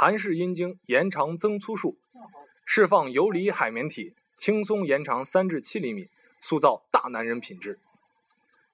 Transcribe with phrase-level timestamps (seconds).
[0.00, 1.98] 韩式阴茎延长增粗术，
[2.64, 6.08] 释放游离海绵体，轻松延长三至七厘米，
[6.40, 7.80] 塑造大男人品质。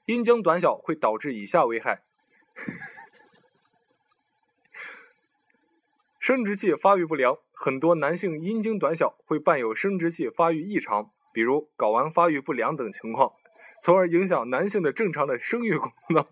[0.04, 2.02] 阴茎短小会导致以下危害：
[6.18, 7.38] 生殖器发育不良。
[7.54, 13.32] 很多男性阴茎短小会伴有生殖器发育异常，比如睾丸发育不良等情况，
[13.80, 16.22] 从而影响男性的正常的生育功能，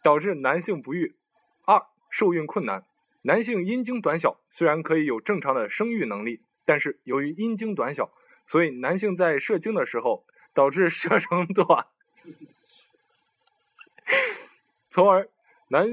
[0.00, 1.16] 导致男性不育。
[1.64, 1.84] 二、
[2.14, 2.84] 受孕困难。
[3.22, 8.12] 男性阴茎短小，虽然可以有正常的生育能力，但是由于阴茎短小，
[8.46, 10.24] 所以男性在射精的时候
[10.54, 11.88] 导致射程短，
[14.88, 15.28] 从而
[15.70, 15.88] 男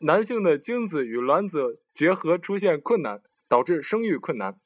[0.00, 4.60] 男性的精子与卵子结合出现困难，导致生育困难。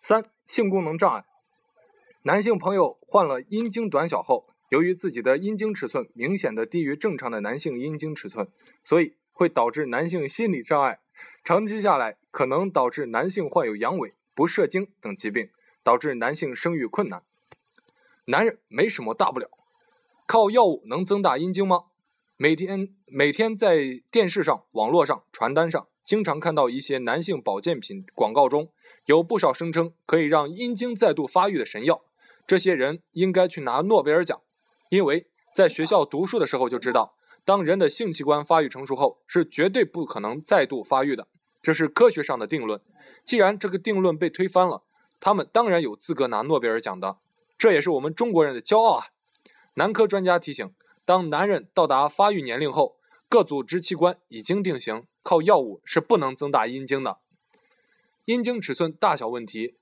[0.00, 1.24] 三、性功能障碍。
[2.24, 8.48] 男性朋友患了阴茎短小后，由于自己的阴茎尺寸明显的低于正常的男性阴茎尺寸，
[8.82, 11.00] 所以会导致男性心理障碍。
[11.44, 15.50] 长期下来，可能导致男性患有阳痿、不射精等疾病，
[15.82, 17.22] 导致男性生育困难。
[18.26, 19.50] 男人没什么大不了，
[20.26, 21.86] 靠药物能增大阴茎吗？
[22.36, 28.70] 每天每天在电视上、网络上、传单上，经常看到一些男性保健品广告中，
[29.06, 32.04] 有不少声称可以让阴茎再度发育的神药。
[32.46, 34.40] 这些人应该去拿诺贝尔奖，
[34.88, 37.16] 因为在学校读书的时候就知道。
[37.44, 41.26] 当人的性器官发育成熟后，是绝对不可能再度发育的，
[41.60, 42.80] 这是科学上的定论。
[43.24, 44.84] 既然这个定论被推翻了，
[45.18, 47.18] 他们当然有资格拿诺贝尔奖的，
[47.58, 49.06] 这也是我们中国人的骄傲啊！
[49.74, 50.72] 男科专家提醒：
[51.04, 52.96] 当男人到达发育年龄后，
[53.28, 57.18] 各组织器官已经定型，靠药物是不能增大阴茎的。
[58.24, 59.76] 阴茎尺寸大小问题，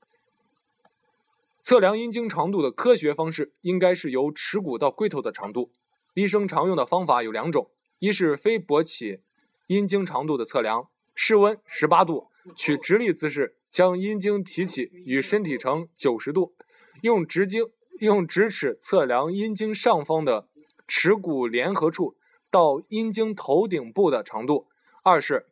[1.63, 5.71] 测量阴茎长度的科学方式应该是由耻骨到龟头的长度。
[6.15, 9.21] 医生常用的方法有两种，一是非勃起
[9.69, 16.55] 阴茎长度的测量，室温十八度，取直立姿势将阴茎提起与身体成九十度，
[17.03, 17.71] 用直径
[18.01, 20.49] 用直尺测量阴茎上方的
[20.89, 22.17] 耻骨联合处
[22.51, 24.67] 到阴茎头顶部的长度；
[25.05, 25.47] 二是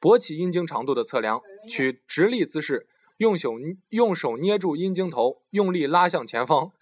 [0.00, 2.86] 勃起阴茎长度的测量，取直立姿势
[3.18, 3.52] 用手
[3.90, 6.72] 用手捏住阴茎头，用力拉向前方。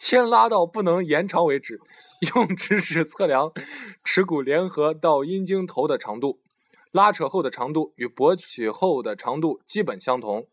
[0.00, 1.78] 牵拉到不能延长为止，
[2.34, 3.52] 用直尺测量
[4.02, 6.40] 耻骨联合到阴茎头的长度，
[6.90, 10.46] 拉扯后的长度与勃起后的长度基本相同。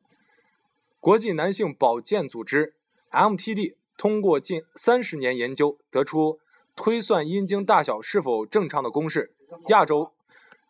[1.00, 2.76] 国际男性保健组织
[3.10, 6.42] （MTD） 通过近三十年研究得出
[6.76, 9.34] 推算阴茎大小是否正常的公式：
[9.70, 10.12] 亚洲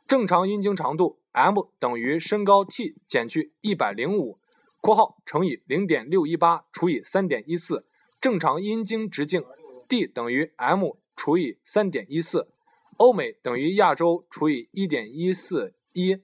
[0.06, 4.38] 正常阴茎长度 M 等于身高 T 减去一百零五
[4.80, 7.84] （括号乘以零点六一八除以三点一四）。
[8.20, 9.46] 正常阴茎直径
[9.88, 12.48] D 等于 M 除以三点一四，
[12.98, 16.20] 欧美等于亚洲除以一点一四一，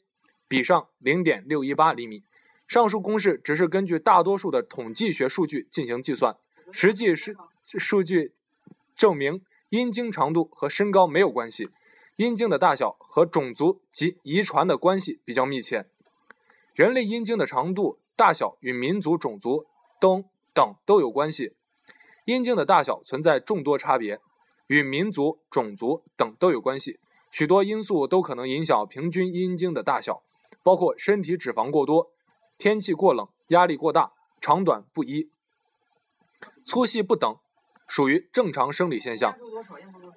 [0.48, 2.24] 比上零点六一八厘米。
[2.68, 6.38] 上述公式只是根据大多数的统计学数据进行计算，
[6.72, 8.34] 实际是数据
[8.96, 11.70] 证明阴茎长度和身高没有关系，
[12.16, 15.86] 阴茎的大小和种族及遗传的关系比较密切。
[16.74, 19.68] 人类阴茎的长度大小与民族、种族
[20.00, 21.54] 等等都有关系。
[22.26, 24.20] 阴茎的大小存在众多差别，
[24.68, 27.00] 与民族、种族等都有关系。
[27.32, 30.24] 许多因素都可能影响平均阴茎的大小，
[30.64, 32.12] 包括身体脂肪过多、
[32.58, 35.30] 天气过冷、压力过大、长短不一、
[36.64, 37.38] 粗细不等，
[37.88, 39.36] 属于正常生理现象。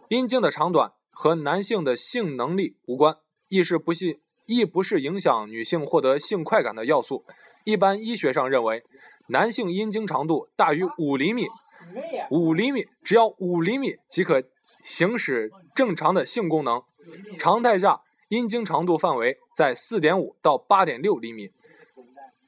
[0.08, 3.16] 阴茎的长短和男性的性能力无关，
[3.48, 7.24] 亦是不系亦不是影响女性获得性快感的要素。
[7.64, 8.84] 一般医学上认为，
[9.28, 11.48] 男性阴茎长度大于五厘米。
[12.30, 14.42] 五厘米，只要五厘米即可
[14.82, 16.82] 行使正常的性功能。
[17.38, 21.52] 常态下，阴茎长度范围在四点五到八点六厘米。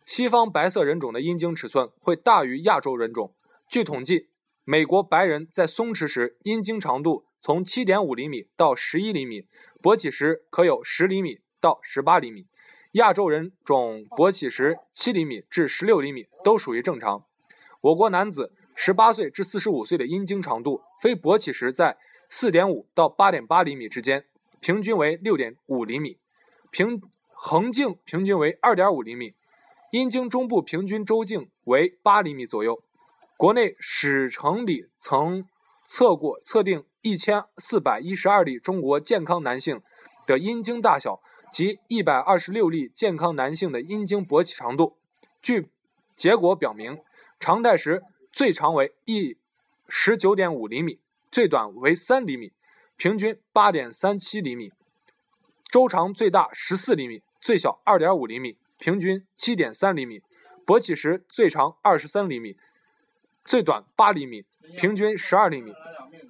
[0.05, 3.35] 西方白色人种的阴茎尺寸会大于亚洲人种。
[3.69, 4.29] 据统计，
[4.65, 9.47] 美国白人在松弛时阴茎长度从七点五厘米到十一厘米，
[9.83, 12.47] 勃起时可有十厘米到十八厘米。
[12.93, 17.25] 亚洲人种勃起时七厘米至十六厘米都属于正常。
[17.81, 18.53] 我国男子。
[18.81, 21.99] 十八岁至四十五岁的阴茎长度，非勃起时在
[22.29, 24.25] 四点五到八点八厘米之间，
[24.61, 26.17] 平均为六点五厘米，
[26.71, 29.35] 平横径平均为二点五厘米，
[29.91, 32.81] 阴茎中部平均周径为八厘米左右。
[33.37, 35.45] 国内史成里曾
[35.85, 39.83] 测过测定一千四百一十二例中国健康男性
[40.25, 41.21] 的阴茎大小
[41.51, 44.97] 及一百二十六例健康男性的阴茎勃起长度，
[45.43, 45.69] 据
[46.15, 47.01] 结果表明，
[47.41, 48.05] 常态时。
[48.39, 49.37] 最长为一
[49.89, 52.53] 十九点五厘米，最短为三厘米，
[52.97, 54.71] 平均八点三七厘米。
[55.69, 60.21] 周长最大十四厘米，最小二点五厘米，平均七点三厘米；
[60.65, 62.57] 勃起时最长二十三厘米，
[63.45, 64.45] 最短八厘米，
[64.77, 65.73] 平均十二厘米；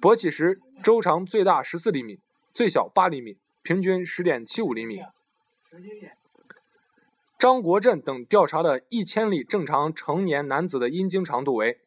[0.01, 2.19] 勃起时周长最大十四厘米，
[2.55, 5.03] 最小八厘米，平均十点七五厘米。
[7.37, 11.79] 张国振等调查的一千例正常成年男子的阴茎长度为：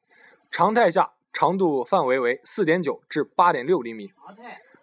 [0.52, 4.12] 常态下长度范围为四点九至八点六厘米，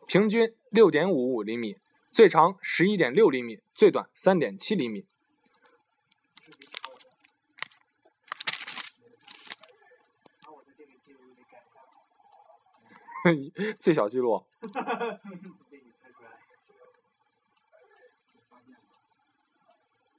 [0.08, 1.78] 平均六点五五厘米，
[2.12, 5.06] 最长十一点六厘米，最短三点七厘米。
[13.78, 14.44] 最小记录。